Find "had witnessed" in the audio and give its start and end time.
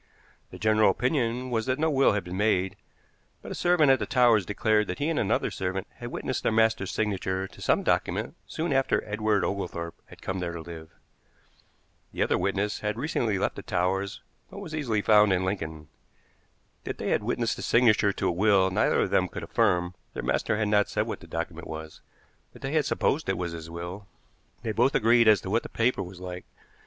5.97-6.41, 17.09-17.57